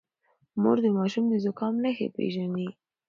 مور 0.61 0.77
د 0.85 0.87
ماشوم 0.97 1.25
د 1.29 1.33
زکام 1.45 1.73
نښې 1.83 2.07
پېژني. 2.15 2.67